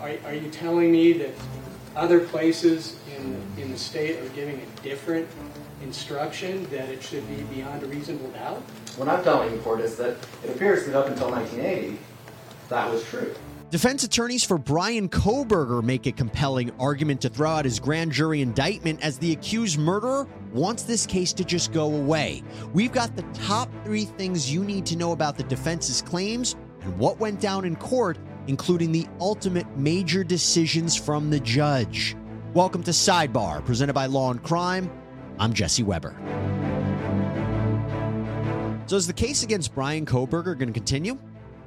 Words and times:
Are, 0.00 0.12
are 0.24 0.34
you 0.34 0.50
telling 0.50 0.90
me 0.90 1.12
that 1.14 1.30
other 1.94 2.20
places 2.20 2.98
in, 3.16 3.42
in 3.62 3.70
the 3.70 3.76
state 3.76 4.18
are 4.18 4.28
giving 4.30 4.56
a 4.60 4.82
different 4.82 5.28
instruction 5.82 6.64
that 6.70 6.88
it 6.88 7.02
should 7.02 7.26
be 7.28 7.42
beyond 7.54 7.82
a 7.82 7.86
reasonable 7.86 8.30
doubt? 8.30 8.62
What 8.96 9.08
I'm 9.08 9.22
telling 9.22 9.52
you, 9.52 9.60
Ford, 9.60 9.80
is 9.80 9.96
that 9.96 10.16
it 10.42 10.50
appears 10.50 10.86
that 10.86 10.94
up 10.94 11.08
until 11.08 11.30
1980, 11.30 11.98
that 12.70 12.90
was 12.90 13.04
true. 13.04 13.34
Defense 13.70 14.02
attorneys 14.02 14.42
for 14.42 14.58
Bryan 14.58 15.08
Kohberger 15.08 15.82
make 15.82 16.06
a 16.06 16.12
compelling 16.12 16.72
argument 16.80 17.20
to 17.20 17.28
throw 17.28 17.50
out 17.50 17.64
his 17.66 17.78
grand 17.78 18.10
jury 18.10 18.40
indictment 18.40 19.00
as 19.02 19.18
the 19.18 19.32
accused 19.32 19.78
murderer 19.78 20.26
wants 20.52 20.82
this 20.82 21.06
case 21.06 21.32
to 21.34 21.44
just 21.44 21.72
go 21.72 21.94
away. 21.94 22.42
We've 22.72 22.90
got 22.90 23.14
the 23.14 23.22
top 23.34 23.70
three 23.84 24.06
things 24.06 24.52
you 24.52 24.64
need 24.64 24.86
to 24.86 24.96
know 24.96 25.12
about 25.12 25.36
the 25.36 25.44
defense's 25.44 26.02
claims 26.02 26.56
and 26.80 26.98
what 26.98 27.20
went 27.20 27.38
down 27.38 27.64
in 27.64 27.76
court, 27.76 28.18
including 28.50 28.90
the 28.90 29.06
ultimate 29.20 29.64
major 29.76 30.24
decisions 30.24 30.96
from 30.96 31.30
the 31.30 31.38
judge. 31.38 32.16
Welcome 32.52 32.82
to 32.82 32.90
Sidebar, 32.90 33.64
presented 33.64 33.92
by 33.92 34.06
Law 34.06 34.32
and 34.32 34.42
Crime. 34.42 34.90
I'm 35.38 35.52
Jesse 35.52 35.84
Weber. 35.84 36.16
So, 38.86 38.96
is 38.96 39.06
the 39.06 39.12
case 39.12 39.44
against 39.44 39.72
Bryan 39.72 40.04
Kohberger 40.04 40.58
going 40.58 40.66
to 40.66 40.72
continue? 40.72 41.16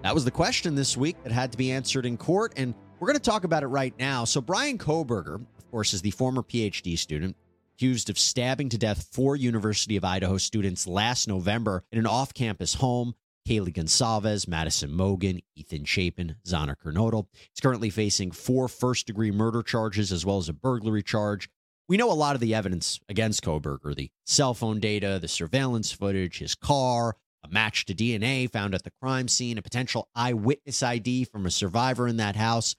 That 0.02 0.14
was 0.14 0.26
the 0.26 0.32
question 0.32 0.76
this 0.76 0.98
week 0.98 1.16
that 1.24 1.32
had 1.32 1.54
to 1.54 1.58
be 1.58 1.72
answered 1.72 2.06
in 2.06 2.18
court, 2.18 2.52
and 2.58 2.76
we're 3.00 3.08
going 3.08 3.18
to 3.18 3.24
talk 3.24 3.46
about 3.46 3.64
it 3.64 3.68
right 3.68 3.94
now. 3.98 4.26
So, 4.26 4.42
Bryan 4.42 4.78
Kohberger, 4.78 5.36
of 5.36 5.72
course, 5.72 5.94
is 5.94 6.02
the 6.02 6.12
former 6.12 6.44
PhD 6.44 7.00
student 7.00 7.38
accused 7.78 8.10
of 8.10 8.20
stabbing 8.20 8.68
to 8.68 8.78
death 8.78 9.08
four 9.10 9.38
University 9.38 9.96
of 9.96 10.04
Idaho 10.04 10.38
students 10.38 10.86
last 10.86 11.30
November 11.30 11.86
in 11.94 12.00
an 12.00 12.08
off 12.08 12.34
campus 12.34 12.74
home. 12.74 13.16
Kaylee 13.48 13.74
Goncalves, 13.74 14.48
Madison 14.48 14.92
Mogen, 14.92 15.44
Ethan 15.56 15.86
Chapin, 15.86 16.36
Xana 16.46 16.76
Kernodle. 16.76 17.28
He's 17.34 17.62
currently 17.62 17.90
facing 17.90 18.32
four 18.32 18.68
first 18.68 19.08
degree 19.08 19.32
murder 19.32 19.62
charges 19.62 20.12
as 20.12 20.26
well 20.26 20.38
as 20.38 20.50
a 20.50 20.54
burglary 20.54 21.04
charge. 21.04 21.50
We 21.90 21.98
know 21.98 22.12
a 22.12 22.14
lot 22.14 22.36
of 22.36 22.42
the 22.42 22.56
evidence 22.56 23.00
against 23.10 23.44
Kohberger 23.44 23.96
the 23.96 24.10
cell 24.26 24.54
phone 24.54 24.80
data, 24.80 25.20
the 25.22 25.28
surveillance 25.28 25.92
footage, 25.92 26.40
his 26.40 26.56
car, 26.56 27.18
a 27.44 27.50
match 27.50 27.86
to 27.86 27.94
DNA 27.94 28.50
found 28.50 28.74
at 28.74 28.84
the 28.84 28.94
crime 29.02 29.28
scene, 29.28 29.58
a 29.58 29.62
potential 29.62 30.08
eyewitness 30.16 30.82
ID 30.82 31.26
from 31.26 31.46
a 31.46 31.52
survivor 31.52 32.08
in 32.08 32.18
that 32.18 32.36
house. 32.36 32.76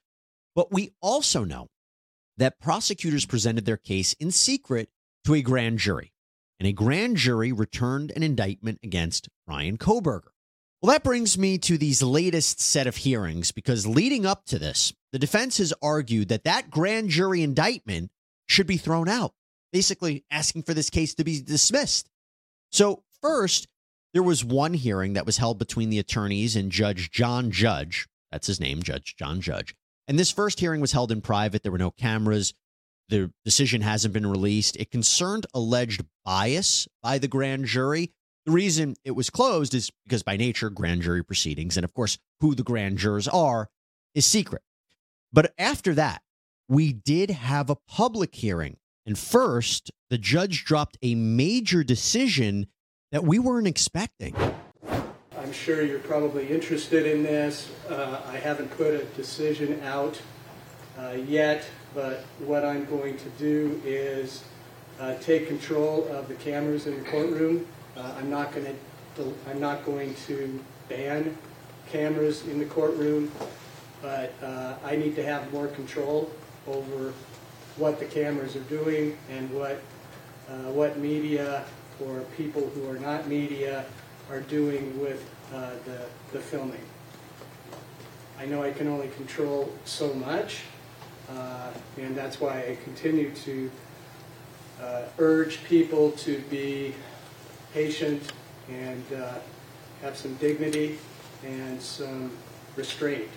But 0.55 0.73
we 0.73 0.91
also 1.03 1.45
know 1.45 1.69
that 2.39 2.61
prosecutors 2.61 3.27
presented 3.27 3.67
their 3.67 3.77
case 3.77 4.15
in 4.15 4.31
secret 4.31 4.89
to 5.25 5.35
a 5.35 5.43
grand 5.43 5.79
jury, 5.79 6.13
and 6.59 6.67
a 6.67 6.73
grand 6.73 7.17
jury 7.17 7.53
returned 7.53 8.13
an 8.17 8.23
indictment 8.23 8.79
against 8.83 9.29
Bryan 9.47 9.77
Kohberger. 9.77 10.34
Well, 10.85 10.93
that 10.93 11.03
brings 11.03 11.39
me 11.39 11.57
to 11.61 11.79
these 11.79 12.03
latest 12.03 12.61
set 12.61 12.87
of 12.87 12.95
hearings 12.95 13.53
because 13.53 13.87
leading 13.87 14.27
up 14.27 14.45
to 14.49 14.59
this, 14.59 14.93
the 15.13 15.19
defense 15.19 15.57
has 15.57 15.73
argued 15.81 16.29
that 16.29 16.45
that 16.45 16.69
grand 16.69 17.09
jury 17.09 17.43
indictment 17.43 18.11
should 18.49 18.67
be 18.67 18.77
thrown 18.77 19.09
out, 19.09 19.33
basically 19.73 20.27
asking 20.31 20.65
for 20.65 20.75
this 20.75 20.91
case 20.91 21.15
to 21.15 21.25
be 21.25 21.41
dismissed. 21.41 22.11
So, 22.71 23.03
first, 23.23 23.67
there 24.13 24.23
was 24.23 24.45
one 24.45 24.75
hearing 24.75 25.15
that 25.15 25.25
was 25.25 25.39
held 25.39 25.59
between 25.59 25.89
the 25.89 25.99
attorneys 25.99 26.55
and 26.55 26.71
Judge 26.71 27.11
John 27.11 27.51
Judge. 27.51 28.07
That's 28.31 28.49
his 28.49 28.61
name, 28.61 28.83
Judge 28.83 29.17
John 29.17 29.41
Judge. 29.41 29.75
And 30.07 30.19
this 30.19 30.31
first 30.31 30.61
hearing 30.61 30.83
was 30.83 30.93
held 30.93 31.11
in 31.11 31.23
private. 31.23 31.63
There 31.63 31.73
were 31.73 31.79
no 31.79 31.93
cameras. 31.93 32.53
The 33.09 33.33
decision 33.43 33.81
hasn't 33.81 34.13
been 34.13 34.27
released. 34.27 34.77
It 34.77 34.91
concerned 34.91 35.47
alleged 35.55 36.05
bias 36.27 36.87
by 37.03 37.17
the 37.17 37.27
grand 37.27 37.65
jury. 37.65 38.13
The 38.47 38.53
reason 38.53 38.97
it 39.05 39.13
was 39.13 39.31
closed 39.31 39.73
is 39.75 39.91
because, 40.05 40.23
by 40.23 40.37
nature, 40.37 40.69
grand 40.69 41.03
jury 41.03 41.25
proceedings, 41.25 41.79
and 41.79 41.85
of 41.85 41.95
course, 41.95 42.19
who 42.41 42.55
the 42.55 42.63
grand 42.63 42.99
jurors 42.99 43.27
are, 43.27 43.71
is 44.15 44.27
secret. 44.27 44.63
But 45.33 45.55
after 45.59 45.95
that, 45.95 46.23
we 46.69 46.93
did 46.93 47.31
have 47.31 47.71
a 47.71 47.77
public 47.77 48.35
hearing. 48.35 48.77
And 49.07 49.19
first, 49.19 49.91
the 50.11 50.19
judge 50.19 50.65
dropped 50.65 50.99
a 51.03 51.15
major 51.15 51.83
decision 51.83 52.67
that 53.13 53.25
we 53.25 53.39
weren't 53.39 53.67
expecting. 53.67 54.35
I'm 55.39 55.53
sure 55.53 55.83
you're 55.83 55.99
probably 55.99 56.49
interested 56.49 57.07
in 57.07 57.23
this. 57.23 57.71
Uh, 57.89 58.21
I 58.27 58.37
haven't 58.37 58.71
put 58.77 58.95
a 58.95 59.05
decision 59.17 59.81
out 59.83 60.21
uh, 60.99 61.17
yet, 61.27 61.67
but 61.95 62.25
what 62.39 62.65
I'm 62.65 62.85
going 62.87 63.17
to 63.19 63.29
do 63.39 63.81
is 63.85 64.45
uh, 65.01 65.15
take 65.17 65.49
control 65.49 66.09
of 66.09 66.29
the 66.29 66.35
cameras 66.35 66.87
in 66.87 67.03
the 67.03 67.11
courtroom. 67.11 67.67
Uh, 67.97 68.13
I'm 68.19 68.31
not 68.31 68.53
going 68.53 68.67
to. 68.67 69.35
I'm 69.49 69.61
not 69.61 69.85
going 69.85 70.15
to 70.27 70.61
ban 70.89 71.37
cameras 71.91 72.47
in 72.49 72.59
the 72.59 72.65
courtroom, 72.65 73.31
but 74.03 74.33
uh, 74.43 74.75
I 74.85 74.97
need 74.97 75.15
to 75.17 75.25
have 75.25 75.53
more 75.53 75.69
control 75.69 76.31
over 76.67 77.13
what 77.77 78.01
the 78.01 78.07
cameras 78.07 78.57
are 78.57 78.61
doing 78.61 79.17
and 79.31 79.51
what 79.53 79.81
uh, 80.49 80.73
what 80.73 80.99
media 80.99 81.65
or 82.05 82.21
people 82.37 82.69
who 82.71 82.89
are 82.91 82.99
not 82.99 83.29
media 83.29 83.85
are 84.31 84.41
doing 84.41 84.99
with 85.01 85.25
uh, 85.53 85.71
the, 85.85 86.07
the 86.33 86.41
filming. 86.41 86.81
I 88.39 88.47
know 88.47 88.63
I 88.63 88.73
can 88.73 88.89
only 88.89 89.09
control 89.09 89.73
so 89.85 90.13
much, 90.15 90.63
uh, 91.31 91.71
and 91.99 92.17
that's 92.17 92.41
why 92.41 92.61
I 92.61 92.79
continue 92.83 93.31
to 93.31 93.71
uh, 94.83 95.03
urge 95.19 95.63
people 95.65 96.11
to 96.13 96.41
be 96.51 96.95
patient 97.75 98.33
and 98.71 99.05
uh, 99.13 99.35
have 100.01 100.17
some 100.17 100.35
dignity 100.37 100.99
and 101.45 101.83
some 101.83 102.31
restraint. 102.77 103.29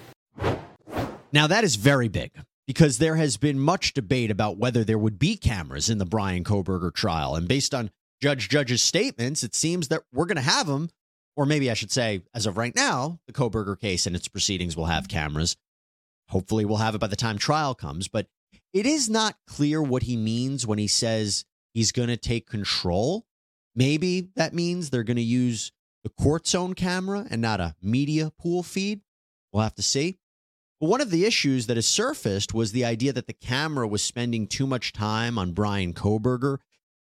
Now, 1.33 1.47
that 1.47 1.63
is 1.63 1.75
very 1.75 2.07
big 2.07 2.31
because 2.67 2.99
there 2.99 3.15
has 3.15 3.35
been 3.35 3.59
much 3.59 3.93
debate 3.93 4.31
about 4.31 4.57
whether 4.57 4.83
there 4.83 4.97
would 4.97 5.19
be 5.19 5.35
cameras 5.35 5.89
in 5.89 5.97
the 5.97 6.05
Bryan 6.05 6.43
Kohberger 6.43 6.93
trial. 6.93 7.35
And 7.35 7.47
based 7.47 7.73
on 7.73 7.89
Judge 8.21 8.47
Judge's 8.47 8.81
statements, 8.81 9.43
it 9.43 9.55
seems 9.55 9.87
that 9.89 10.03
we're 10.13 10.25
going 10.25 10.37
to 10.37 10.41
have 10.41 10.67
them. 10.67 10.89
Or 11.35 11.45
maybe 11.45 11.69
I 11.69 11.75
should 11.75 11.91
say, 11.91 12.21
as 12.33 12.45
of 12.45 12.57
right 12.57 12.75
now, 12.75 13.19
the 13.27 13.33
Kohberger 13.33 13.79
case 13.79 14.07
and 14.07 14.15
its 14.15 14.27
proceedings 14.27 14.75
will 14.75 14.85
have 14.85 15.07
cameras. 15.07 15.55
Hopefully, 16.29 16.65
we'll 16.65 16.77
have 16.77 16.95
it 16.95 16.99
by 16.99 17.07
the 17.07 17.15
time 17.15 17.37
trial 17.37 17.75
comes. 17.75 18.07
But 18.07 18.27
it 18.73 18.85
is 18.85 19.09
not 19.09 19.35
clear 19.47 19.81
what 19.81 20.03
he 20.03 20.17
means 20.17 20.65
when 20.65 20.79
he 20.79 20.87
says 20.87 21.45
he's 21.73 21.91
going 21.91 22.09
to 22.09 22.17
take 22.17 22.47
control. 22.47 23.25
Maybe 23.77 24.29
that 24.35 24.55
means 24.55 24.89
they're 24.89 25.03
going 25.03 25.17
to 25.17 25.23
use 25.23 25.71
the 26.03 26.09
court's 26.09 26.55
own 26.55 26.73
camera 26.73 27.27
and 27.29 27.39
not 27.41 27.59
a 27.59 27.75
media 27.79 28.31
pool 28.39 28.63
feed. 28.63 29.01
We'll 29.53 29.61
have 29.61 29.75
to 29.75 29.83
see. 29.83 30.17
But 30.81 30.89
one 30.89 30.99
of 30.99 31.11
the 31.11 31.25
issues 31.25 31.67
that 31.67 31.77
has 31.77 31.87
surfaced 31.87 32.55
was 32.55 32.71
the 32.71 32.83
idea 32.85 33.13
that 33.13 33.27
the 33.27 33.33
camera 33.33 33.87
was 33.87 34.03
spending 34.03 34.47
too 34.47 34.65
much 34.65 34.93
time 34.93 35.37
on 35.37 35.53
Bryan 35.53 35.93
Kohberger. 35.93 36.57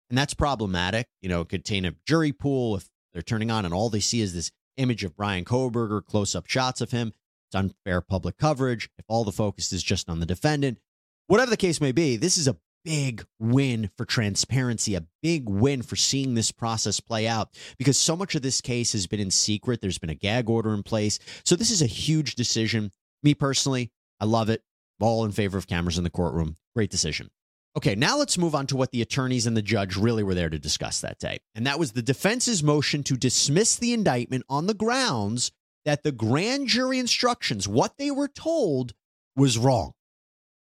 and 0.08 0.16
that's 0.16 0.34
problematic. 0.34 1.08
You 1.20 1.28
know, 1.28 1.42
it 1.42 1.50
could 1.50 1.64
contain 1.64 1.84
a 1.84 1.94
jury 2.06 2.32
pool 2.32 2.76
if 2.76 2.88
they're 3.12 3.22
turning 3.22 3.50
on 3.50 3.64
and 3.66 3.74
all 3.74 3.90
they 3.90 4.00
see 4.00 4.22
is 4.22 4.32
this 4.32 4.50
image 4.78 5.04
of 5.04 5.16
Bryan 5.16 5.44
Kohberger, 5.44 6.04
close 6.04 6.34
up 6.34 6.46
shots 6.46 6.80
of 6.80 6.90
him. 6.90 7.12
It's 7.48 7.54
unfair 7.54 8.00
public 8.00 8.38
coverage. 8.38 8.88
If 8.98 9.04
all 9.08 9.24
the 9.24 9.32
focus 9.32 9.72
is 9.74 9.82
just 9.82 10.08
on 10.08 10.20
the 10.20 10.26
defendant, 10.26 10.78
whatever 11.26 11.50
the 11.50 11.56
case 11.58 11.82
may 11.82 11.92
be, 11.92 12.16
this 12.16 12.38
is 12.38 12.48
a 12.48 12.56
big 12.84 13.25
win 13.38 13.90
for 13.96 14.05
transparency, 14.05 14.94
a 14.94 15.06
big 15.23 15.49
win 15.49 15.82
for 15.82 15.96
seeing 15.96 16.34
this 16.34 16.52
process 16.52 17.00
play 17.00 17.26
out 17.26 17.49
because 17.79 17.99
so 17.99 18.17
much 18.17 18.34
of 18.34 18.43
this 18.43 18.61
case 18.61 18.93
has 18.93 19.06
been 19.06 19.20
in 19.20 19.31
secret. 19.31 19.81
There's 19.81 19.99
been 19.99 20.11
a 20.11 20.14
gag 20.14 20.49
order 20.49 20.75
in 20.75 20.82
place. 20.82 21.19
So 21.44 21.56
this 21.56 21.70
is 21.70 21.82
a 21.82 21.87
huge 21.87 22.34
decision. 22.34 22.90
Me 23.23 23.34
personally, 23.34 23.90
I 24.20 24.25
love 24.25 24.49
it. 24.50 24.62
all 25.00 25.25
in 25.25 25.32
favor 25.32 25.58
of 25.58 25.67
cameras 25.67 25.99
in 25.99 26.05
the 26.05 26.11
courtroom. 26.11 26.56
Great 26.75 26.90
decision. 26.90 27.31
Okay, 27.76 27.94
now 27.94 28.19
let's 28.19 28.37
move 28.37 28.55
on 28.55 28.67
to 28.67 28.76
what 28.76 28.90
the 28.90 29.00
attorneys 29.02 29.46
and 29.46 29.56
the 29.56 29.62
judge 29.62 29.96
really 29.96 30.23
were 30.23 30.34
there 30.34 30.50
to 30.50 30.58
discuss 30.58 31.00
that 31.00 31.19
day. 31.19 31.38
And 31.55 31.67
that 31.67 31.79
was 31.79 31.93
the 31.93 32.02
defense's 32.02 32.62
motion 32.62 33.02
to 33.05 33.17
dismiss 33.17 33.76
the 33.76 33.94
indictment 33.94 34.44
on 34.49 34.67
the 34.67 34.75
grounds 34.75 35.50
that 35.84 36.02
the 36.02 36.12
grand 36.12 36.69
jury 36.69 36.99
instructions, 36.99 37.67
what 37.67 37.96
they 37.96 38.11
were 38.11 38.29
told, 38.29 38.93
was 39.34 39.56
wrong. 39.58 39.93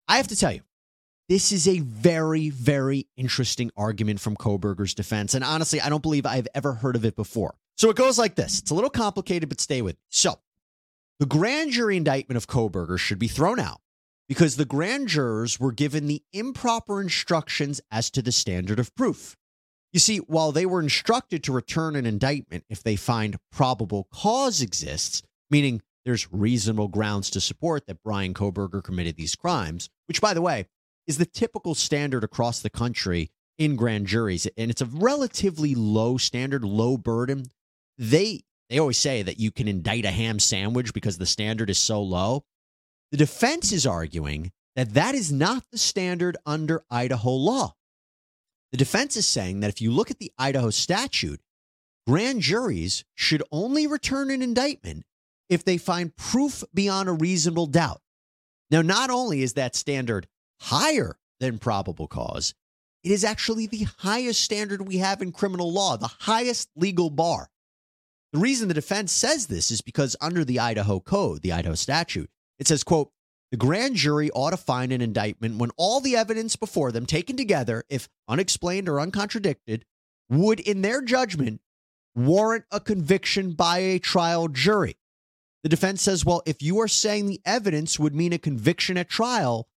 I 0.07 0.17
have 0.17 0.29
to 0.29 0.37
tell 0.37 0.53
you, 0.53 0.61
this 1.29 1.53
is 1.53 1.67
a 1.69 1.79
very, 1.81 2.51
very 2.51 3.07
interesting 3.17 3.71
argument 3.77 4.21
from 4.21 4.37
Kohberger's 4.37 4.95
defense. 4.95 5.35
And 5.35 5.45
honestly, 5.45 5.81
I 5.81 5.89
don't 5.89 6.03
believe 6.03 6.27
I've 6.27 6.49
ever 6.55 6.75
heard 6.75 6.97
of 6.97 7.05
it 7.05 7.17
before. 7.17 7.55
So 7.77 7.91
it 7.91 7.97
goes 7.97 8.19
like 8.19 8.35
this 8.35 8.61
it's 8.61 8.71
a 8.71 8.75
little 8.75 8.91
complicated, 8.91 9.49
but 9.49 9.61
stay 9.61 9.83
with 9.83 9.95
me. 9.97 10.03
So 10.11 10.39
the 11.21 11.27
grand 11.27 11.73
jury 11.73 11.97
indictment 11.97 12.37
of 12.37 12.47
Kohberger 12.47 12.99
should 12.99 13.19
be 13.19 13.29
thrown 13.29 13.61
out 13.61 13.81
because 14.29 14.57
the 14.57 14.65
grand 14.65 15.09
jurors 15.09 15.61
were 15.61 15.73
given 15.73 16.07
the 16.07 16.23
improper 16.33 17.01
instructions 17.01 17.81
as 17.91 18.11
to 18.11 18.23
the 18.23 18.33
standard 18.33 18.79
of 18.79 18.95
proof. 18.95 19.37
You 19.93 20.01
see, 20.01 20.19
while 20.19 20.53
they 20.53 20.65
were 20.65 20.81
instructed 20.81 21.45
to 21.45 21.53
return 21.53 21.97
an 21.97 22.07
indictment 22.07 22.65
if 22.71 22.83
they 22.83 22.97
find 22.97 23.37
probable 23.51 24.09
cause 24.13 24.63
exists, 24.63 25.23
meaning 25.51 25.83
there's 26.05 26.33
reasonable 26.33 26.89
grounds 26.89 27.31
to 27.31 27.41
support 27.41 27.87
that 27.87 28.03
Bryan 28.03 28.35
Kohberger 28.35 28.83
committed 28.83 29.17
these 29.17 29.37
crimes, 29.37 29.91
which, 30.07 30.21
by 30.21 30.35
the 30.35 30.43
way, 30.43 30.67
is 31.07 31.19
the 31.19 31.27
typical 31.27 31.75
standard 31.75 32.25
across 32.25 32.61
the 32.61 32.71
country 32.71 33.31
in 33.59 33.77
grand 33.77 34.07
juries. 34.07 34.47
And 34.57 34.71
it's 34.71 34.83
a 34.83 34.87
relatively 34.87 35.75
low 35.75 36.17
standard, 36.17 36.65
low 36.65 36.97
burden. 36.97 37.47
They 37.99 38.43
they 38.69 38.79
always 38.79 38.99
say 38.99 39.23
that 39.23 39.39
you 39.39 39.51
can 39.51 39.69
indict 39.69 40.07
a 40.07 40.11
ham 40.11 40.39
sandwich 40.39 40.95
because 40.95 41.19
the 41.19 41.27
standard 41.27 41.69
is 41.69 41.79
so 41.79 42.01
low. 42.03 42.45
The 43.11 43.19
defense 43.19 43.71
is 43.71 43.87
arguing 43.87 44.51
that 44.77 44.95
that 44.95 45.15
is 45.15 45.31
not 45.31 45.65
the 45.71 45.77
standard 45.77 46.39
under 46.47 46.83
Idaho 46.91 47.33
law. 47.33 47.75
The 48.71 48.79
defense 48.79 49.17
is 49.19 49.27
saying 49.27 49.61
that 49.61 49.69
if 49.69 49.83
you 49.83 49.91
look 49.91 50.11
at 50.11 50.19
the 50.19 50.33
Idaho 50.39 50.71
statute, 50.71 51.43
grand 52.07 52.41
juries 52.41 53.05
should 53.15 53.43
only 53.53 53.87
return 53.87 54.31
an 54.31 54.41
indictment 54.41 55.05
if 55.51 55.63
they 55.63 55.77
find 55.77 56.17
proof 56.17 56.65
beyond 56.73 57.11
a 57.11 57.13
reasonable 57.13 57.67
doubt. 57.67 58.01
Now, 58.71 58.81
not 58.81 59.11
only 59.11 59.43
is 59.43 59.53
that 59.53 59.77
standard 59.77 60.27
higher 60.63 61.19
than 61.41 61.59
probable 61.59 62.07
cause, 62.07 62.55
it 63.03 63.11
is 63.11 63.25
actually 63.25 63.67
the 63.67 63.87
highest 63.99 64.41
standard 64.41 64.87
we 64.87 64.99
have 64.99 65.21
in 65.21 65.33
criminal 65.33 65.73
law, 65.73 65.97
the 65.97 66.11
highest 66.21 66.71
legal 66.77 67.11
bar. 67.11 67.51
The 68.33 68.39
reason 68.39 68.69
the 68.69 68.75
defense 68.75 69.13
says 69.13 69.47
this 69.47 69.71
is 69.71 69.81
because 69.81 70.17
under 70.21 70.45
the 70.45 70.61
Idaho 70.61 71.01
Code, 71.01 71.43
the 71.43 71.53
Idaho 71.53 71.75
statute, 71.75 72.31
it 72.59 72.69
says, 72.69 72.85
quote, 72.85 73.11
the 73.51 73.57
grand 73.59 73.97
jury 73.97 74.31
ought 74.31 74.51
to 74.51 74.57
find 74.57 74.93
an 74.93 75.03
indictment 75.03 75.59
when 75.59 75.71
all 75.77 76.01
the 76.01 76.17
evidence 76.17 76.57
before 76.57 76.93
them, 76.93 77.05
taken 77.05 77.37
together, 77.37 77.85
if 77.91 78.09
unexplained 78.29 78.89
or 78.89 79.01
uncontradicted, 79.01 79.85
would, 80.31 80.61
in 80.61 80.81
their 80.81 81.03
judgment, 81.03 81.61
warrant 82.15 82.65
a 82.71 82.81
conviction 82.81 83.53
by 83.53 83.79
a 83.79 83.99
trial 83.99 84.49
jury. 84.49 84.97
The 85.65 85.69
defense 85.69 86.03
says, 86.03 86.25
well, 86.25 86.43
if 86.47 86.63
you 86.63 86.81
are 86.81 86.89
saying 86.89 87.27
the 87.27 87.41
evidence 87.45 87.99
would 87.99 88.15
mean 88.15 88.33
a 88.33 88.39
conviction 88.39 88.97
at 88.97 89.11
trial, 89.11 89.69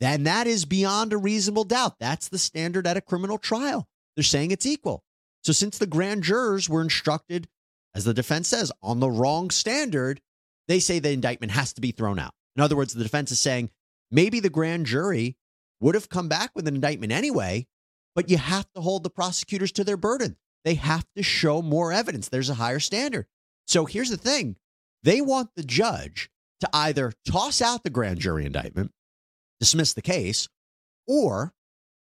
then 0.00 0.24
that 0.24 0.46
is 0.46 0.64
beyond 0.64 1.12
a 1.12 1.18
reasonable 1.18 1.64
doubt. 1.64 1.98
That's 1.98 2.28
the 2.28 2.38
standard 2.38 2.86
at 2.86 2.96
a 2.96 3.00
criminal 3.00 3.38
trial. 3.38 3.88
They're 4.14 4.24
saying 4.24 4.50
it's 4.50 4.66
equal. 4.66 5.04
So, 5.42 5.52
since 5.52 5.78
the 5.78 5.86
grand 5.86 6.24
jurors 6.24 6.68
were 6.68 6.82
instructed, 6.82 7.48
as 7.94 8.04
the 8.04 8.14
defense 8.14 8.48
says, 8.48 8.72
on 8.82 9.00
the 9.00 9.10
wrong 9.10 9.50
standard, 9.50 10.20
they 10.68 10.80
say 10.80 10.98
the 10.98 11.10
indictment 11.10 11.52
has 11.52 11.72
to 11.74 11.80
be 11.80 11.92
thrown 11.92 12.18
out. 12.18 12.34
In 12.56 12.62
other 12.62 12.76
words, 12.76 12.94
the 12.94 13.02
defense 13.02 13.30
is 13.30 13.40
saying 13.40 13.70
maybe 14.10 14.40
the 14.40 14.50
grand 14.50 14.86
jury 14.86 15.36
would 15.80 15.94
have 15.94 16.08
come 16.08 16.28
back 16.28 16.50
with 16.54 16.66
an 16.66 16.74
indictment 16.74 17.12
anyway, 17.12 17.66
but 18.14 18.30
you 18.30 18.38
have 18.38 18.70
to 18.74 18.80
hold 18.80 19.02
the 19.02 19.10
prosecutors 19.10 19.72
to 19.72 19.84
their 19.84 19.96
burden. 19.96 20.36
They 20.64 20.74
have 20.74 21.06
to 21.14 21.22
show 21.22 21.62
more 21.62 21.92
evidence. 21.92 22.28
There's 22.28 22.50
a 22.50 22.54
higher 22.54 22.80
standard. 22.80 23.26
So 23.66 23.84
here's 23.84 24.10
the 24.10 24.16
thing 24.16 24.56
they 25.02 25.20
want 25.20 25.50
the 25.54 25.62
judge 25.62 26.30
to 26.60 26.68
either 26.72 27.12
toss 27.26 27.62
out 27.62 27.84
the 27.84 27.90
grand 27.90 28.18
jury 28.18 28.46
indictment, 28.46 28.92
dismiss 29.60 29.92
the 29.92 30.02
case, 30.02 30.48
or 31.06 31.52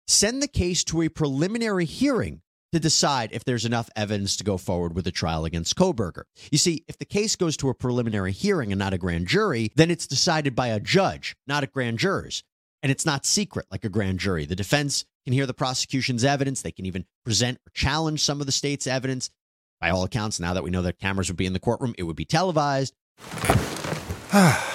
send 0.08 0.42
the 0.42 0.48
case 0.48 0.84
to 0.86 1.02
a 1.02 1.10
preliminary 1.10 1.86
hearing 1.86 2.42
to 2.72 2.80
decide 2.80 3.30
if 3.32 3.46
there's 3.46 3.66
enough 3.66 3.90
evidence 3.96 4.36
to 4.36 4.44
go 4.44 4.58
forward 4.58 4.96
with 4.96 5.08
a 5.08 5.12
trial 5.12 5.46
against 5.46 5.76
Kohberger. 5.76 6.24
You 6.52 6.58
see, 6.58 6.84
if 6.88 6.98
the 6.98 7.06
case 7.06 7.36
goes 7.36 7.56
to 7.58 7.70
a 7.70 7.74
preliminary 7.74 8.34
hearing 8.34 8.72
and 8.72 8.80
not 8.80 8.94
a 8.94 8.98
grand 8.98 9.28
jury, 9.28 9.72
then 9.76 9.90
it's 9.90 10.08
decided 10.08 10.56
by 10.56 10.68
a 10.68 10.80
judge, 10.80 11.36
not 11.48 11.64
a 11.64 11.68
grand 11.68 12.00
jurors. 12.00 12.44
And 12.84 12.92
it's 12.92 13.06
not 13.06 13.26
secret 13.26 13.66
like 13.72 13.86
a 13.86 13.90
grand 13.90 14.20
jury. 14.20 14.46
The 14.46 14.56
defense 14.56 15.06
can 15.24 15.34
hear 15.34 15.46
the 15.46 15.54
prosecution's 15.54 16.24
evidence. 16.24 16.62
They 16.62 16.74
can 16.74 16.86
even 16.86 17.06
present 17.24 17.60
or 17.66 17.72
challenge 17.74 18.22
some 18.22 18.42
of 18.42 18.46
the 18.46 18.52
state's 18.52 18.88
evidence. 18.88 19.30
By 19.80 19.90
all 19.90 20.04
accounts, 20.04 20.40
now 20.40 20.54
that 20.54 20.64
we 20.64 20.70
know 20.70 20.82
that 20.82 21.00
cameras 21.00 21.30
would 21.30 21.38
be 21.38 21.46
in 21.46 21.54
the 21.54 21.60
courtroom, 21.60 21.96
it 21.98 22.04
would 22.04 22.16
be 22.16 22.26
televised. 22.26 22.94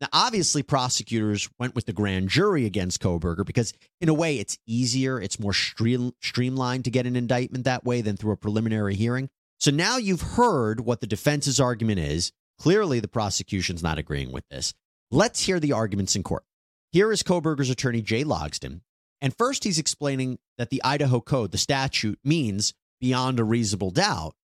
Now, 0.00 0.08
obviously, 0.12 0.62
prosecutors 0.62 1.48
went 1.58 1.74
with 1.74 1.86
the 1.86 1.92
grand 1.92 2.28
jury 2.28 2.66
against 2.66 3.00
Kohberger 3.00 3.46
because, 3.46 3.72
in 4.00 4.10
a 4.10 4.14
way, 4.14 4.38
it's 4.38 4.58
easier, 4.66 5.18
it's 5.20 5.40
more 5.40 5.54
stream- 5.54 6.12
streamlined 6.20 6.84
to 6.84 6.90
get 6.90 7.06
an 7.06 7.16
indictment 7.16 7.64
that 7.64 7.84
way 7.84 8.02
than 8.02 8.16
through 8.16 8.32
a 8.32 8.36
preliminary 8.36 8.94
hearing. 8.94 9.30
So 9.58 9.70
now 9.70 9.96
you've 9.96 10.20
heard 10.20 10.80
what 10.80 11.00
the 11.00 11.06
defense's 11.06 11.58
argument 11.58 11.98
is. 12.00 12.30
Clearly, 12.58 13.00
the 13.00 13.08
prosecution's 13.08 13.82
not 13.82 13.98
agreeing 13.98 14.32
with 14.32 14.44
this. 14.50 14.74
Let's 15.10 15.46
hear 15.46 15.60
the 15.60 15.72
arguments 15.72 16.14
in 16.14 16.22
court. 16.22 16.44
Here 16.92 17.10
is 17.10 17.22
Kohberger's 17.22 17.70
attorney, 17.70 18.02
Jay 18.02 18.22
Logsdon. 18.24 18.80
And 19.22 19.36
first, 19.36 19.64
he's 19.64 19.78
explaining 19.78 20.38
that 20.58 20.68
the 20.68 20.82
Idaho 20.84 21.20
Code, 21.20 21.52
the 21.52 21.58
statute, 21.58 22.18
means 22.22 22.74
beyond 23.00 23.40
a 23.40 23.44
reasonable 23.44 23.90
doubt, 23.90 24.34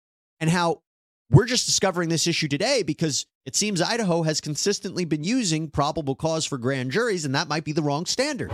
and 0.40 0.49
how 0.49 0.82
we're 1.30 1.47
just 1.47 1.66
discovering 1.66 2.09
this 2.09 2.26
issue 2.26 2.49
today 2.49 2.82
because 2.82 3.26
it 3.45 3.57
seems 3.57 3.83
Idaho 3.83 4.23
has 4.23 4.41
consistently 4.41 5.05
been 5.05 5.25
using 5.25 5.69
probable 5.69 6.15
cause 6.15 6.45
for 6.47 6.59
grand 6.59 6.93
juries, 6.93 7.25
and 7.25 7.35
that 7.35 7.49
might 7.49 7.65
be 7.65 7.73
the 7.73 7.83
wrong 7.83 8.07
standard. 8.07 8.53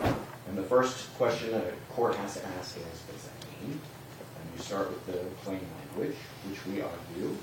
And 0.00 0.56
the 0.56 0.62
first 0.62 1.14
question 1.16 1.52
that 1.52 1.64
a 1.64 1.92
court 1.92 2.14
has 2.16 2.34
to 2.34 2.46
ask 2.58 2.76
is, 2.76 2.82
what 2.82 3.16
does 3.16 3.24
that 3.24 3.68
mean? 3.68 3.72
And 3.72 4.56
you 4.56 4.62
start 4.62 4.88
with 4.88 5.06
the 5.06 5.18
plain 5.44 5.60
language, 5.88 6.16
which 6.48 6.66
we 6.66 6.80
argue, 6.80 7.36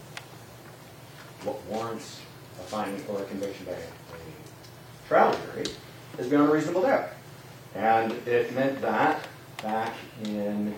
what 1.44 1.64
warrants 1.66 2.20
a 2.60 2.64
finding 2.64 3.06
or 3.08 3.22
a 3.22 3.26
conviction 3.26 3.66
by 3.66 3.74
a 3.74 5.08
trial 5.08 5.38
jury 5.54 5.68
is 6.18 6.28
beyond 6.28 6.50
a 6.50 6.52
reasonable 6.52 6.82
doubt. 6.82 7.10
And 7.76 8.12
it 8.28 8.54
meant 8.56 8.82
that 8.82 9.22
back 9.62 9.94
in 10.24 10.74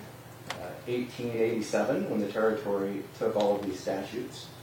1887 0.86 2.10
when 2.10 2.20
the 2.20 2.28
territory 2.28 3.04
took 3.18 3.38
all 3.38 3.56
of 3.56 3.66
these 3.66 3.80
statutes 3.80 4.48
uh, 4.48 4.59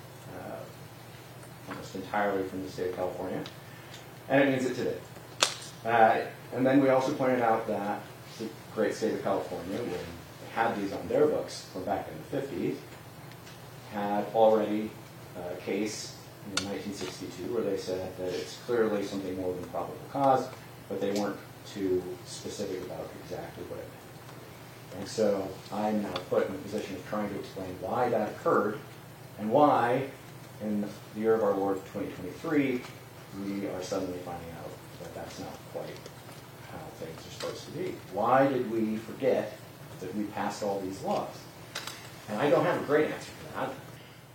entirely 1.95 2.47
from 2.49 2.62
the 2.62 2.71
state 2.71 2.90
of 2.90 2.97
California, 2.97 3.43
and 4.28 4.43
it 4.43 4.50
means 4.50 4.66
it 4.66 4.75
today. 4.75 4.99
Uh, 5.85 6.21
and 6.55 6.66
then 6.66 6.81
we 6.83 6.88
also 6.88 7.12
pointed 7.12 7.40
out 7.40 7.66
that 7.66 8.00
the 8.38 8.49
great 8.75 8.95
state 8.95 9.14
of 9.14 9.23
California, 9.23 9.78
when 9.78 9.90
they 9.90 10.52
had 10.52 10.76
these 10.76 10.93
on 10.93 11.07
their 11.09 11.26
books 11.26 11.66
from 11.73 11.85
back 11.85 12.09
in 12.09 12.38
the 12.38 12.47
50s, 12.47 12.76
had 13.93 14.26
already 14.35 14.90
a 15.37 15.57
case 15.57 16.16
in 16.47 16.66
1962 16.66 17.55
where 17.55 17.62
they 17.62 17.76
said 17.76 18.16
that 18.19 18.28
it's 18.28 18.59
clearly 18.66 19.05
something 19.05 19.37
more 19.37 19.52
than 19.55 19.64
probable 19.64 19.97
cause, 20.12 20.49
but 20.88 21.00
they 21.00 21.12
weren't 21.12 21.38
too 21.73 22.02
specific 22.25 22.83
about 22.83 23.09
exactly 23.25 23.64
what 23.64 23.78
it 23.78 23.88
meant. 23.88 25.00
And 25.00 25.09
so 25.09 25.49
I'm 25.73 26.02
now 26.02 26.14
put 26.31 26.49
in 26.49 26.55
a 26.55 26.59
position 26.59 26.97
of 26.97 27.09
trying 27.09 27.28
to 27.31 27.38
explain 27.38 27.75
why 27.81 28.09
that 28.09 28.31
occurred 28.31 28.78
and 29.38 29.50
why, 29.50 30.09
in 30.63 30.83
the 31.15 31.21
year 31.21 31.35
of 31.35 31.43
our 31.43 31.55
Lord 31.55 31.77
2023, 31.93 32.83
we 33.45 33.67
are 33.69 33.83
suddenly 33.83 34.19
finding 34.19 34.51
out 34.53 34.71
that 35.03 35.15
that's 35.15 35.39
not 35.41 35.53
quite 35.73 35.91
how 36.73 36.79
things 36.99 37.19
are 37.19 37.31
supposed 37.31 37.65
to 37.67 37.71
be. 37.73 37.95
Why 38.13 38.47
did 38.47 38.71
we 38.71 38.97
forget 38.97 39.57
that 40.01 40.15
we 40.15 40.25
passed 40.25 40.63
all 40.63 40.81
these 40.81 41.03
laws? 41.03 41.29
And 42.29 42.41
I 42.41 42.51
don't 42.51 42.65
have 42.65 42.81
a 42.81 42.85
great 42.85 43.11
answer 43.11 43.31
for 43.31 43.59
that, 43.59 43.71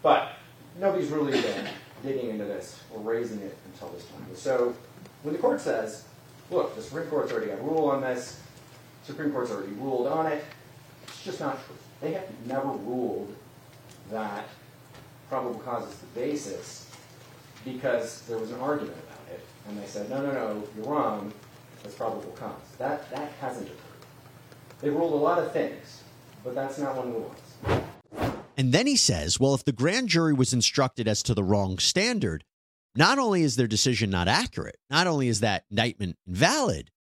but 0.02 0.34
nobody's 0.80 1.10
really 1.10 1.42
been 1.42 1.68
digging 2.04 2.30
into 2.30 2.46
this 2.46 2.80
or 2.94 3.02
raising 3.02 3.40
it 3.42 3.58
until 3.74 3.90
this 3.90 4.06
time. 4.06 4.26
So 4.36 4.76
when 5.24 5.34
the 5.34 5.40
court 5.40 5.60
says, 5.60 6.06
look, 6.50 6.76
the 6.76 6.82
Supreme 6.82 7.08
Court's 7.08 7.32
already 7.32 7.48
got 7.48 7.60
a 7.60 7.64
rule 7.64 7.90
on 7.90 8.02
this, 8.02 8.40
Supreme 9.04 9.32
Court's 9.32 9.52
already 9.52 9.74
ruled 9.74 10.08
on 10.08 10.28
it, 10.28 10.44
it's 11.08 11.24
just 11.24 11.40
not 11.40 11.58
true. 11.66 11.76
They 12.02 12.14
have 12.14 12.28
never 12.46 12.70
ruled 12.70 13.36
that 14.10 14.46
probable 15.32 15.62
cause 15.62 15.88
is 15.88 15.98
the 16.00 16.20
basis 16.20 16.92
because 17.64 18.24
there 18.24 18.38
was 18.38 18.52
an 18.52 18.60
argument 18.60 18.98
about 19.08 19.34
it, 19.34 19.40
and 19.66 19.82
they 19.82 19.86
said, 19.86 20.10
no, 20.10 20.22
no, 20.22 20.30
no, 20.34 20.64
you're 20.76 20.86
wrong, 20.86 21.32
it's 21.86 21.96
probable 21.96 22.32
cause. 22.32 22.60
That, 22.78 23.10
that 23.12 23.32
hasn't 23.40 23.68
occurred. 23.68 23.78
They've 24.82 24.94
ruled 24.94 25.14
a 25.14 25.16
lot 25.16 25.40
of 25.40 25.54
things, 25.54 26.04
but 26.44 26.54
that's 26.54 26.78
not 26.80 26.98
one 26.98 27.08
of 27.08 27.14
the 27.14 27.20
ones. 27.20 27.86
And 28.58 28.74
then 28.74 28.88
he 28.88 28.98
says, 28.98 29.40
well, 29.40 29.54
if 29.54 29.64
the 29.64 29.72
grand 29.72 30.10
jury 30.10 30.34
was 30.34 30.52
instructed 30.52 31.08
as 31.08 31.24
to 31.24 31.34
the 31.34 31.46
wrong 31.46 31.80
standard, 31.80 32.44
not 32.94 33.18
only 33.18 33.44
is 33.44 33.56
their 33.56 33.68
decision 33.68 34.10
not 34.10 34.28
accurate, 34.28 34.80
not 34.90 35.08
only 35.08 35.30
is 35.30 35.40
that 35.40 35.64
indictment 35.72 36.18
invalid, 36.28 36.92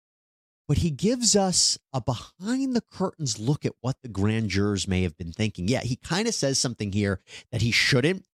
but 0.71 0.79
he 0.79 0.91
gives 0.91 1.35
us 1.35 1.81
a 1.93 2.01
behind 2.01 2.77
the 2.77 2.81
curtains 2.93 3.41
look 3.41 3.67
at 3.67 3.73
what 3.81 3.97
the 4.05 4.09
grand 4.09 4.51
jurors 4.51 4.87
may 4.87 5.03
have 5.03 5.19
been 5.19 5.33
thinking. 5.33 5.67
Yeah, 5.67 5.81
he 5.81 5.97
kind 5.97 6.29
of 6.29 6.35
says 6.35 6.61
something 6.61 6.93
here 6.93 7.19
that 7.51 7.61
he 7.61 7.73
shouldn't. 7.73 8.25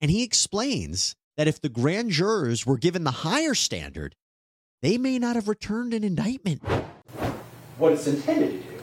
And 0.00 0.10
he 0.10 0.24
explains 0.24 1.14
that 1.36 1.46
if 1.46 1.60
the 1.60 1.68
grand 1.68 2.10
jurors 2.10 2.66
were 2.66 2.76
given 2.76 3.04
the 3.04 3.12
higher 3.12 3.54
standard, 3.54 4.16
they 4.82 4.98
may 4.98 5.20
not 5.20 5.36
have 5.36 5.46
returned 5.46 5.94
an 5.94 6.02
indictment. 6.02 6.60
What 7.78 7.92
it's 7.92 8.08
intended 8.08 8.50
to 8.50 8.68
do 8.68 8.82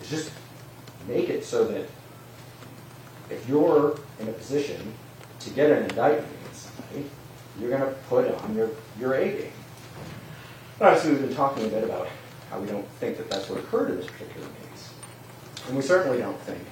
is 0.00 0.08
just 0.08 0.30
make 1.06 1.28
it 1.28 1.44
so 1.44 1.66
that 1.66 1.90
if 3.28 3.46
you're 3.50 4.00
in 4.18 4.28
a 4.28 4.32
position 4.32 4.94
to 5.40 5.50
get 5.50 5.70
an 5.70 5.82
indictment 5.90 6.26
against 6.40 6.74
somebody, 6.74 7.04
you're 7.60 7.68
going 7.68 7.82
to 7.82 7.98
put 8.08 8.34
on 8.34 8.56
your, 8.56 8.70
your 8.98 9.12
A 9.12 9.28
game. 9.30 9.52
Obviously, 10.80 11.10
we've 11.10 11.20
been 11.20 11.36
talking 11.36 11.66
a 11.66 11.68
bit 11.68 11.84
about 11.84 12.08
we 12.58 12.66
don't 12.66 12.86
think 12.98 13.16
that 13.18 13.30
that's 13.30 13.48
what 13.48 13.60
occurred 13.60 13.90
in 13.90 13.96
this 13.98 14.06
particular 14.06 14.46
case. 14.46 14.92
And 15.68 15.76
we 15.76 15.82
certainly 15.82 16.18
don't 16.18 16.38
think 16.40 16.62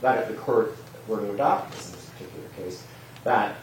that 0.00 0.22
if 0.22 0.28
the 0.28 0.34
court 0.34 0.76
were 1.08 1.18
to 1.18 1.32
adopt 1.32 1.72
this 1.72 1.88
in 1.88 1.92
this 1.92 2.10
particular 2.10 2.48
case, 2.56 2.84
that 3.24 3.56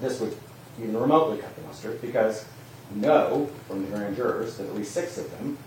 this 0.00 0.20
would 0.20 0.36
even 0.78 0.96
remotely 0.96 1.38
cut 1.38 1.54
the 1.56 1.62
mustard, 1.62 2.00
because 2.00 2.44
we 2.94 3.00
know 3.00 3.50
from 3.66 3.82
the 3.82 3.90
grand 3.90 4.14
jurors 4.14 4.56
that 4.58 4.66
at 4.66 4.74
least 4.74 4.92
six 4.92 5.18
of 5.18 5.30
them 5.32 5.58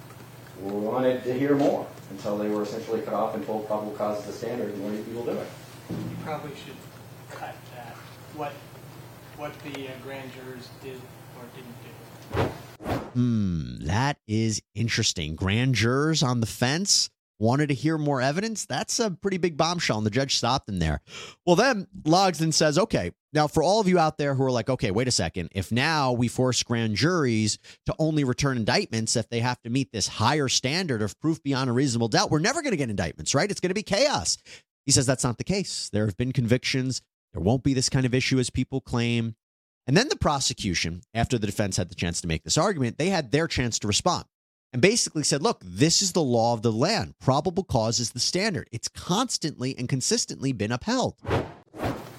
wanted 0.61 1.23
to 1.23 1.33
hear 1.33 1.55
more 1.55 1.87
until 2.11 2.37
they 2.37 2.47
were 2.47 2.63
essentially 2.63 3.01
cut 3.01 3.13
off 3.13 3.35
and 3.35 3.45
told 3.45 3.65
probable 3.67 3.91
cause 3.93 4.19
is 4.19 4.25
the 4.25 4.33
standard 4.33 4.73
and 4.73 4.83
what 4.83 4.91
do 4.91 5.03
people 5.03 5.23
do 5.23 5.31
it. 5.31 5.47
You 5.89 6.17
probably 6.23 6.51
should 6.51 6.75
cut 7.29 7.55
that, 7.75 7.95
what, 8.35 8.51
what 9.37 9.57
the 9.59 9.87
uh, 9.87 9.91
grand 10.03 10.29
jurors 10.33 10.69
did 10.83 10.99
or 11.37 11.45
didn't 11.55 11.75
do. 11.83 12.58
Hmm, 13.13 13.77
that 13.85 14.17
is 14.27 14.61
interesting. 14.75 15.35
Grand 15.35 15.75
jurors 15.75 16.23
on 16.23 16.39
the 16.39 16.45
fence 16.45 17.09
wanted 17.39 17.69
to 17.69 17.73
hear 17.73 17.97
more 17.97 18.21
evidence. 18.21 18.65
That's 18.65 18.99
a 18.99 19.11
pretty 19.11 19.37
big 19.37 19.57
bombshell, 19.57 19.97
and 19.97 20.05
the 20.05 20.11
judge 20.11 20.35
stopped 20.35 20.69
him 20.69 20.79
there. 20.79 21.01
Well, 21.45 21.55
then 21.55 21.87
Logsdon 22.03 22.53
says, 22.53 22.77
okay, 22.77 23.11
now 23.31 23.47
for 23.47 23.63
all 23.63 23.79
of 23.79 23.87
you 23.87 23.97
out 23.97 24.17
there 24.17 24.35
who 24.35 24.43
are 24.43 24.51
like, 24.51 24.69
okay, 24.69 24.91
wait 24.91 25.07
a 25.07 25.11
second, 25.11 25.49
if 25.53 25.71
now 25.71 26.11
we 26.11 26.27
force 26.27 26.61
grand 26.63 26.95
juries 26.95 27.57
to 27.85 27.95
only 27.97 28.23
return 28.23 28.57
indictments 28.57 29.15
if 29.15 29.29
they 29.29 29.39
have 29.39 29.61
to 29.61 29.69
meet 29.69 29.91
this 29.91 30.07
higher 30.07 30.49
standard 30.49 31.01
of 31.01 31.19
proof 31.19 31.41
beyond 31.41 31.69
a 31.69 31.73
reasonable 31.73 32.09
doubt, 32.09 32.29
we're 32.29 32.39
never 32.39 32.61
going 32.61 32.71
to 32.71 32.77
get 32.77 32.89
indictments, 32.89 33.33
right? 33.33 33.49
It's 33.49 33.61
going 33.61 33.69
to 33.69 33.73
be 33.75 33.83
chaos. 33.83 34.37
He 34.85 34.91
says 34.91 35.05
that's 35.05 35.23
not 35.23 35.37
the 35.37 35.43
case. 35.43 35.89
There 35.93 36.05
have 36.05 36.17
been 36.17 36.33
convictions. 36.33 37.01
There 37.33 37.41
won't 37.41 37.63
be 37.63 37.73
this 37.73 37.89
kind 37.89 38.05
of 38.05 38.13
issue 38.13 38.39
as 38.39 38.49
people 38.49 38.81
claim. 38.81 39.35
And 39.89 39.97
then 39.97 40.07
the 40.07 40.15
prosecution, 40.17 41.01
after 41.15 41.39
the 41.39 41.47
defense 41.47 41.77
had 41.77 41.89
the 41.89 41.95
chance 41.95 42.21
to 42.21 42.27
make 42.27 42.43
this 42.43 42.59
argument, 42.59 42.99
they 42.99 43.09
had 43.09 43.31
their 43.31 43.47
chance 43.47 43.79
to 43.79 43.87
respond 43.87 44.25
and 44.71 44.83
basically 44.83 45.23
said, 45.23 45.41
look, 45.41 45.63
this 45.65 46.03
is 46.03 46.11
the 46.11 46.21
law 46.21 46.53
of 46.53 46.61
the 46.61 46.71
land. 46.71 47.15
Probable 47.19 47.63
cause 47.63 47.99
is 47.99 48.11
the 48.11 48.19
standard. 48.19 48.69
It's 48.71 48.87
constantly 48.87 49.75
and 49.75 49.89
consistently 49.89 50.53
been 50.53 50.71
upheld. 50.71 51.15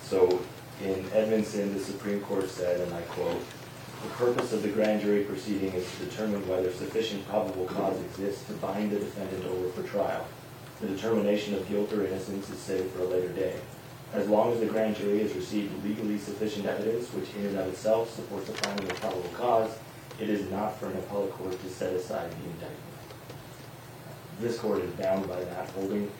So 0.02 0.42
in 0.82 1.06
Edmondson, 1.12 1.72
the 1.72 1.78
Supreme 1.78 2.20
Court 2.22 2.50
said, 2.50 2.80
and 2.80 2.92
I 2.92 3.02
quote, 3.02 3.40
the 4.02 4.08
purpose 4.16 4.52
of 4.52 4.62
the 4.62 4.68
grand 4.70 5.02
jury 5.02 5.22
proceeding 5.22 5.72
is 5.72 5.88
to 5.92 6.06
determine 6.06 6.48
whether 6.48 6.72
sufficient 6.72 7.24
probable 7.28 7.66
cause 7.66 8.00
exists 8.00 8.48
to 8.48 8.52
bind 8.54 8.90
the 8.90 8.98
defendant 8.98 9.44
over 9.44 9.68
for 9.68 9.84
trial. 9.84 10.26
The 10.80 10.88
determination 10.88 11.54
of 11.54 11.68
guilt 11.68 11.92
or 11.92 12.04
innocence 12.04 12.50
is 12.50 12.58
saved 12.58 12.90
for 12.90 13.02
a 13.02 13.06
later 13.06 13.28
day. 13.28 13.54
As 14.12 14.28
long 14.28 14.52
as 14.52 14.58
the 14.58 14.66
grand 14.66 14.96
jury 14.96 15.20
has 15.20 15.34
received 15.34 15.84
legally 15.84 16.18
sufficient 16.18 16.66
evidence, 16.66 17.12
which 17.12 17.32
in 17.34 17.46
and 17.46 17.58
of 17.58 17.68
itself 17.68 18.12
supports 18.12 18.48
the 18.48 18.54
finding 18.54 18.90
of 18.90 18.96
probable 18.96 19.30
cause, 19.34 19.70
it 20.18 20.28
is 20.28 20.50
not 20.50 20.78
for 20.78 20.86
an 20.86 20.96
appellate 20.98 21.30
court 21.32 21.60
to 21.60 21.70
set 21.70 21.92
aside 21.92 22.30
the 22.30 22.44
indictment. 22.44 22.76
This 24.40 24.58
court 24.58 24.80
is 24.80 24.90
bound 24.94 25.28
by 25.28 25.44
that 25.44 25.68
holding. 25.70 26.10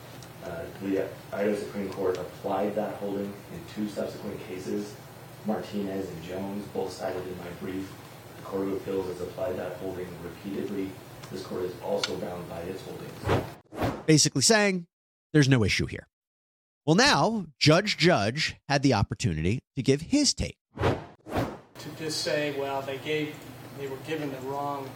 Uh, 0.45 0.63
the 0.83 1.07
Idaho 1.33 1.57
Supreme 1.57 1.91
Court 1.91 2.17
applied 2.17 2.75
that 2.77 2.95
holding 2.95 3.27
in 3.27 3.61
two 3.75 3.89
subsequent 3.89 4.41
cases, 4.47 4.95
Martinez 5.45 6.09
and 6.09 6.23
Jones, 6.23 6.67
both 6.69 6.93
cited 6.93 7.27
in 7.27 7.37
my 7.39 7.51
brief. 7.61 7.91
The 8.37 8.43
Court 8.43 8.69
of 8.69 8.73
Appeals 8.75 9.07
has 9.09 9.21
applied 9.21 9.59
that 9.59 9.73
holding 9.79 10.07
repeatedly. 10.23 10.91
This 11.33 11.43
court 11.43 11.65
is 11.65 11.73
also 11.83 12.17
bound 12.17 12.49
by 12.49 12.61
its 12.61 12.83
holdings. 12.83 13.45
Basically 14.07 14.43
saying 14.43 14.87
there's 15.33 15.49
no 15.49 15.65
issue 15.65 15.87
here. 15.87 16.07
Well, 16.91 16.97
now 16.97 17.47
Judge 17.57 17.97
Judge 17.97 18.57
had 18.69 18.83
the 18.83 18.95
opportunity 18.95 19.61
to 19.77 19.81
give 19.81 20.01
his 20.01 20.35
take. 20.35 20.57
To 20.77 21.89
just 21.97 22.23
say, 22.23 22.53
well, 22.59 22.83
they 22.83 22.99
gave, 22.99 23.33
they 23.79 23.87
were 23.87 23.97
given 24.09 24.33
the 24.33 24.41
wrong 24.41 24.91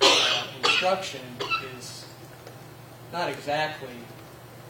uh, 0.00 0.46
instruction 0.62 1.22
is 1.76 2.06
not 3.12 3.30
exactly 3.30 3.96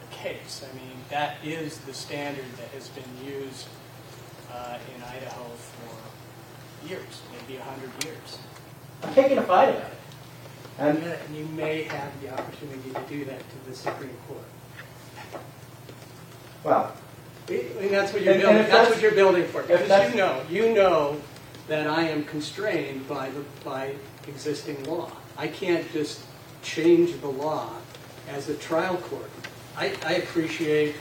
the 0.09 0.15
case. 0.15 0.65
I 0.67 0.75
mean, 0.75 0.97
that 1.11 1.35
is 1.43 1.77
the 1.81 1.93
standard 1.93 2.51
that 2.57 2.69
has 2.69 2.89
been 2.89 3.27
used 3.27 3.67
uh, 4.51 4.79
in 4.95 5.03
Idaho 5.03 5.45
for 5.51 6.87
years, 6.87 7.21
maybe 7.31 7.59
a 7.59 7.63
hundred 7.63 7.91
years. 8.03 8.39
I'm 9.03 9.13
taking 9.13 9.37
a 9.37 9.43
fight 9.43 9.69
about 9.69 9.91
it. 9.91 9.97
And 10.79 10.97
And 10.97 11.35
you 11.35 11.45
may 11.45 11.83
have 11.83 12.19
the 12.23 12.33
opportunity 12.33 12.89
to 12.89 13.01
do 13.07 13.23
that 13.25 13.39
to 13.39 13.69
the 13.69 13.75
Supreme 13.75 14.17
Court. 14.27 14.41
Well, 16.63 16.91
mean, 17.49 17.91
that's 17.91 18.13
what 18.13 18.21
you're 18.21 18.33
And- 18.33 18.43
and 18.43 18.49
building, 18.49 18.57
if 18.57 18.69
that's 18.69 18.71
that's- 18.71 18.91
what 18.91 19.01
you're 19.01 19.11
building 19.11 19.47
for. 19.47 19.63
Because 19.63 20.11
you 20.11 20.17
know, 20.17 20.41
you 20.49 20.73
know 20.73 21.21
that 21.67 21.87
I 21.87 22.03
am 22.03 22.23
constrained 22.25 23.07
by 23.07 23.29
the, 23.29 23.43
by 23.63 23.95
existing 24.27 24.83
law. 24.85 25.11
I 25.37 25.47
can't 25.47 25.91
just 25.91 26.21
change 26.63 27.19
the 27.21 27.27
law 27.27 27.69
as 28.29 28.49
a 28.49 28.55
trial 28.55 28.97
court. 28.97 29.29
I, 29.77 29.93
I 30.05 30.13
appreciate 30.13 30.95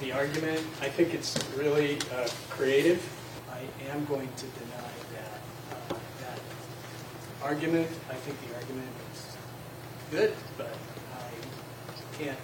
the 0.00 0.12
argument. 0.12 0.60
I 0.80 0.88
think 0.88 1.14
it's 1.14 1.36
really 1.56 1.98
uh, 2.14 2.28
creative. 2.50 3.02
I 3.50 3.60
am 3.90 4.04
going 4.06 4.28
to 4.36 4.46
deny 4.46 4.92
that, 5.14 5.94
uh, 5.94 5.98
that 6.20 6.38
argument. 7.42 7.88
I 8.10 8.14
think 8.14 8.38
the 8.48 8.54
argument 8.56 8.88
is 9.14 9.36
good, 10.10 10.32
but 10.56 10.74
I 11.18 12.22
can't 12.22 12.38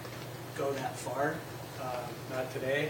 go 0.57 0.71
that 0.73 0.95
far, 0.97 1.35
Uh, 1.83 1.97
not 2.31 2.51
today. 2.53 2.89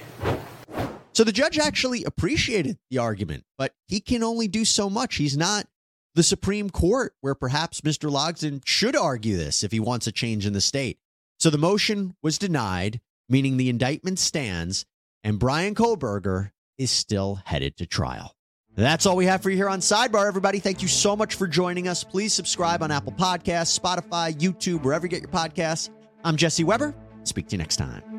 So 1.14 1.24
the 1.24 1.32
judge 1.32 1.60
actually 1.60 2.04
appreciated 2.04 2.78
the 2.90 2.98
argument, 3.00 3.44
but 3.58 3.74
he 3.88 4.00
can 4.00 4.24
only 4.24 4.48
do 4.48 4.66
so 4.66 4.90
much. 4.90 5.16
He's 5.16 5.38
not 5.38 5.68
the 6.16 6.24
Supreme 6.24 6.70
Court, 6.70 7.14
where 7.22 7.36
perhaps 7.36 7.82
Mr. 7.82 8.10
Logsdon 8.10 8.62
should 8.66 8.96
argue 8.96 9.36
this 9.36 9.64
if 9.64 9.72
he 9.72 9.80
wants 9.80 10.08
a 10.08 10.12
change 10.12 10.46
in 10.46 10.54
the 10.54 10.62
state. 10.62 10.98
So 11.40 11.50
the 11.50 11.58
motion 11.58 12.16
was 12.22 12.38
denied, 12.38 13.02
meaning 13.30 13.58
the 13.58 13.70
indictment 13.70 14.20
stands, 14.20 14.86
and 15.24 15.40
Bryan 15.40 15.76
Kohberger 15.76 16.52
is 16.78 16.92
still 16.92 17.42
headed 17.46 17.78
to 17.78 17.86
trial. 17.86 18.36
That's 18.76 19.06
all 19.06 19.16
we 19.16 19.28
have 19.28 19.44
for 19.44 19.52
you 19.52 19.56
here 19.56 19.70
on 19.70 19.82
Sidebar, 19.82 20.28
everybody. 20.28 20.60
Thank 20.60 20.82
you 20.82 20.88
so 20.88 21.16
much 21.16 21.36
for 21.36 21.48
joining 21.48 21.88
us. 21.88 22.04
Please 22.04 22.34
subscribe 22.34 22.82
on 22.82 22.90
Apple 22.90 23.14
Podcasts, 23.14 23.80
Spotify, 23.80 24.34
YouTube, 24.34 24.84
wherever 24.84 25.06
you 25.06 25.10
get 25.10 25.22
your 25.22 25.30
podcasts. 25.30 25.90
I'm 26.24 26.38
Jesse 26.38 26.64
Weber. 26.64 26.96
Speak 27.24 27.48
to 27.50 27.52
you 27.54 27.60
next 27.60 27.78
time. 27.78 28.13